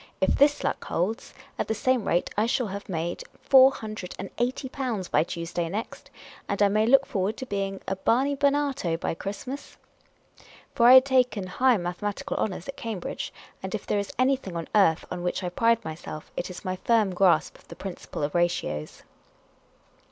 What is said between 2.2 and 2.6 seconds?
I